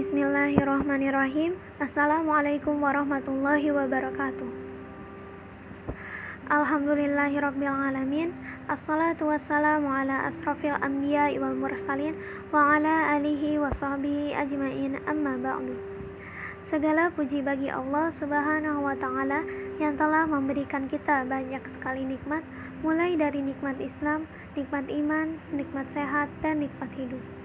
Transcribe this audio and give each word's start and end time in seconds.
Bismillahirrahmanirrahim. 0.00 1.60
Assalamualaikum 1.76 2.72
warahmatullahi 2.80 3.68
wabarakatuh. 3.68 4.48
Alhamdulillahirrabbilalamin 6.48 8.32
Assalatu 8.64 9.28
wassalamu 9.28 9.92
ala 9.92 10.32
asrafil 10.32 10.72
anbiya 10.80 11.36
wal 11.36 11.52
mursalin 11.52 12.16
Wa 12.48 12.80
ala 12.80 13.20
alihi 13.20 13.60
wa 13.60 13.68
sahbihi 13.76 14.32
ajmain 14.40 14.96
amma 15.04 15.36
ba'du 15.36 15.76
Segala 16.72 17.12
puji 17.12 17.44
bagi 17.44 17.68
Allah 17.68 18.08
subhanahu 18.16 18.80
wa 18.80 18.96
ta'ala 18.96 19.44
Yang 19.76 20.00
telah 20.00 20.24
memberikan 20.24 20.88
kita 20.88 21.28
banyak 21.28 21.60
sekali 21.76 22.08
nikmat 22.08 22.40
Mulai 22.80 23.20
dari 23.20 23.44
nikmat 23.44 23.76
Islam, 23.76 24.24
nikmat 24.56 24.88
iman, 24.88 25.36
nikmat 25.52 25.84
sehat, 25.92 26.32
dan 26.40 26.64
nikmat 26.64 26.88
hidup 26.96 27.39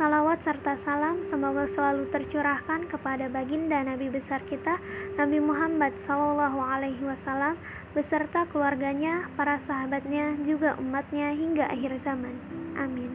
Salawat 0.00 0.40
serta 0.48 0.80
salam 0.80 1.28
semoga 1.28 1.68
selalu 1.76 2.08
tercurahkan 2.08 2.88
kepada 2.88 3.28
baginda 3.28 3.84
Nabi 3.84 4.08
besar 4.08 4.40
kita 4.48 4.80
Nabi 5.20 5.44
Muhammad 5.44 5.92
Sallallahu 6.08 6.56
Alaihi 6.56 7.04
Wasallam 7.04 7.60
beserta 7.92 8.48
keluarganya, 8.48 9.28
para 9.36 9.60
sahabatnya, 9.68 10.40
juga 10.48 10.72
umatnya 10.80 11.36
hingga 11.36 11.68
akhir 11.68 12.00
zaman. 12.00 12.32
Amin. 12.80 13.12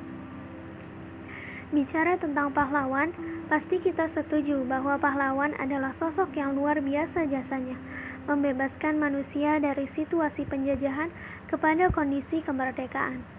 Bicara 1.73 2.21
tentang 2.21 2.53
pahlawan, 2.53 3.17
pasti 3.49 3.81
kita 3.81 4.05
setuju 4.13 4.61
bahwa 4.69 5.01
pahlawan 5.01 5.57
adalah 5.57 5.89
sosok 5.97 6.37
yang 6.37 6.53
luar 6.53 6.85
biasa 6.85 7.25
jasanya, 7.25 7.81
membebaskan 8.29 9.01
manusia 9.01 9.57
dari 9.57 9.89
situasi 9.97 10.45
penjajahan 10.45 11.09
kepada 11.49 11.89
kondisi 11.89 12.45
kemerdekaan. 12.45 13.34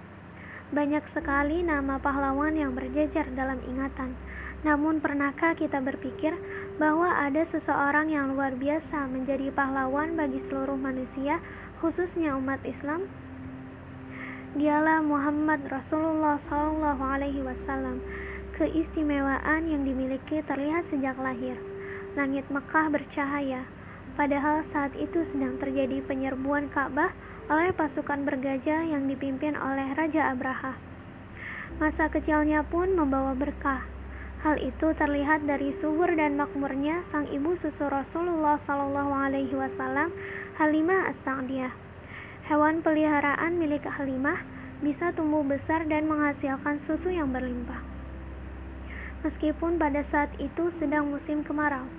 Banyak 0.74 1.06
sekali 1.14 1.62
nama 1.62 2.02
pahlawan 2.02 2.58
yang 2.58 2.74
berjejer 2.74 3.30
dalam 3.38 3.62
ingatan. 3.70 4.18
Namun, 4.66 4.98
pernahkah 4.98 5.54
kita 5.54 5.78
berpikir 5.78 6.34
bahwa 6.74 7.06
ada 7.06 7.46
seseorang 7.46 8.10
yang 8.10 8.34
luar 8.34 8.50
biasa 8.58 9.06
menjadi 9.06 9.54
pahlawan 9.54 10.18
bagi 10.18 10.42
seluruh 10.50 10.74
manusia, 10.74 11.38
khususnya 11.78 12.34
umat 12.34 12.58
Islam? 12.66 13.06
Dialah 14.58 15.06
Muhammad 15.06 15.62
Rasulullah 15.70 16.42
Shallallahu 16.50 17.02
Alaihi 17.04 17.46
Wasallam. 17.46 18.02
Keistimewaan 18.58 19.70
yang 19.70 19.86
dimiliki 19.86 20.42
terlihat 20.50 20.88
sejak 20.90 21.14
lahir. 21.20 21.60
Langit 22.18 22.48
Mekah 22.50 22.88
bercahaya, 22.90 23.68
padahal 24.16 24.64
saat 24.72 24.96
itu 24.96 25.22
sedang 25.28 25.60
terjadi 25.60 26.00
penyerbuan 26.02 26.72
Ka'bah 26.72 27.12
oleh 27.46 27.70
pasukan 27.70 28.26
bergajah 28.26 28.88
yang 28.88 29.06
dipimpin 29.06 29.54
oleh 29.54 29.92
Raja 29.94 30.32
Abraha. 30.34 30.74
Masa 31.76 32.08
kecilnya 32.08 32.64
pun 32.64 32.96
membawa 32.96 33.36
berkah. 33.36 33.84
Hal 34.40 34.56
itu 34.58 34.96
terlihat 34.96 35.44
dari 35.44 35.76
subur 35.76 36.08
dan 36.16 36.40
makmurnya 36.40 37.04
sang 37.12 37.28
ibu 37.28 37.52
susu 37.60 37.86
Rasulullah 37.86 38.56
Shallallahu 38.64 39.12
Alaihi 39.12 39.52
Wasallam, 39.52 40.08
Halimah 40.56 41.12
As-Sa'diyah. 41.12 41.72
Hewan 42.48 42.80
peliharaan 42.80 43.58
milik 43.58 43.84
Halimah 43.84 44.40
bisa 44.80 45.12
tumbuh 45.12 45.42
besar 45.42 45.84
dan 45.88 46.06
menghasilkan 46.06 46.80
susu 46.84 47.10
yang 47.12 47.32
berlimpah. 47.32 47.80
Meskipun 49.24 49.80
pada 49.80 50.06
saat 50.06 50.30
itu 50.38 50.70
sedang 50.78 51.10
musim 51.10 51.42
kemarau, 51.42 51.90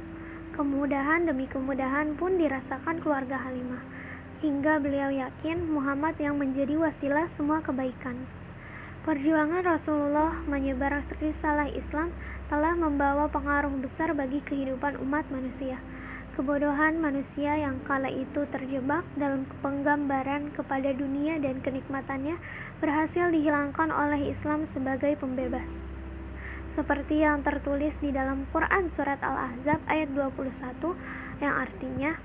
kemudahan 0.57 1.29
demi 1.29 1.45
kemudahan 1.45 2.17
pun 2.17 2.41
dirasakan 2.41 2.97
keluarga 3.05 3.37
Halimah 3.37 3.85
hingga 4.41 4.81
beliau 4.81 5.13
yakin 5.13 5.69
Muhammad 5.69 6.17
yang 6.17 6.41
menjadi 6.41 6.81
wasilah 6.81 7.29
semua 7.37 7.61
kebaikan. 7.61 8.25
Perjuangan 9.05 9.61
Rasulullah 9.61 10.33
menyebar 10.49 11.05
risalah 11.21 11.69
Islam 11.69 12.09
telah 12.49 12.73
membawa 12.73 13.29
pengaruh 13.29 13.69
besar 13.85 14.17
bagi 14.17 14.41
kehidupan 14.49 14.97
umat 15.05 15.29
manusia. 15.29 15.77
Kebodohan 16.33 17.01
manusia 17.01 17.53
yang 17.53 17.77
kala 17.85 18.09
itu 18.09 18.45
terjebak 18.49 19.05
dalam 19.13 19.45
penggambaran 19.61 20.53
kepada 20.57 20.89
dunia 20.93 21.37
dan 21.37 21.61
kenikmatannya 21.61 22.37
berhasil 22.81 23.29
dihilangkan 23.29 23.89
oleh 23.93 24.33
Islam 24.33 24.65
sebagai 24.73 25.17
pembebas. 25.21 25.96
Seperti 26.77 27.25
yang 27.25 27.41
tertulis 27.41 27.97
di 27.97 28.13
dalam 28.13 28.45
Quran 28.53 28.93
Surat 28.93 29.17
Al-Ahzab 29.17 29.81
ayat 29.89 30.13
21 30.13 30.93
yang 31.41 31.57
artinya 31.57 32.21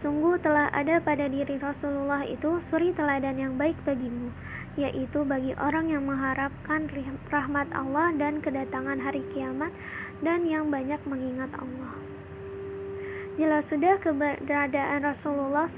Sungguh 0.00 0.40
telah 0.40 0.72
ada 0.72 0.96
pada 1.00 1.28
diri 1.28 1.60
Rasulullah 1.60 2.24
itu 2.24 2.60
suri 2.68 2.96
teladan 2.96 3.36
yang 3.36 3.60
baik 3.60 3.76
bagimu, 3.84 4.32
yaitu 4.80 5.24
bagi 5.24 5.56
orang 5.56 5.88
yang 5.88 6.04
mengharapkan 6.04 6.88
rahmat 7.32 7.68
Allah 7.72 8.12
dan 8.16 8.44
kedatangan 8.44 9.00
hari 9.00 9.24
kiamat 9.32 9.72
dan 10.20 10.44
yang 10.48 10.68
banyak 10.68 11.00
mengingat 11.08 11.48
Allah. 11.56 11.96
Jelas 13.36 13.64
sudah 13.72 14.00
keberadaan 14.00 15.04
Rasulullah 15.04 15.68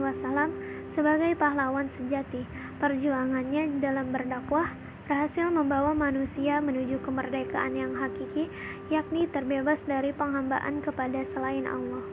Wasallam 0.00 0.52
sebagai 0.92 1.32
pahlawan 1.36 1.88
sejati. 1.96 2.44
Perjuangannya 2.80 3.80
dalam 3.80 4.12
berdakwah 4.12 4.83
berhasil 5.04 5.52
membawa 5.52 5.92
manusia 5.92 6.64
menuju 6.64 7.00
kemerdekaan 7.04 7.76
yang 7.76 7.92
hakiki, 7.92 8.48
yakni 8.88 9.28
terbebas 9.28 9.76
dari 9.84 10.16
penghambaan 10.16 10.80
kepada 10.80 11.24
selain 11.36 11.68
Allah. 11.68 12.04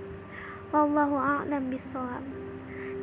Wallahu 0.75 1.16
a'lam 1.16 1.72
bishawab. 1.72 2.24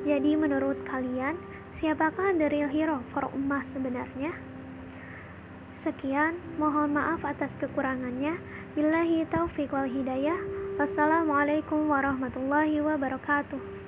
Jadi 0.04 0.37
menurut 0.37 0.81
kalian, 0.88 1.41
siapakah 1.81 2.37
the 2.37 2.49
real 2.53 2.69
hero 2.69 3.00
for 3.12 3.28
ummah 3.32 3.65
sebenarnya? 3.72 4.32
Sekian, 5.84 6.37
mohon 6.60 6.93
maaf 6.93 7.25
atas 7.25 7.53
kekurangannya. 7.56 8.37
Billahi 8.76 9.25
taufiq 9.32 9.72
wal 9.72 9.88
hidayah. 9.88 10.37
Wassalamualaikum 10.76 11.88
warahmatullahi 11.88 12.78
wabarakatuh. 12.84 13.88